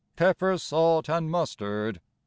[0.15, 1.99] Pepper, salt, and mustard, 1d.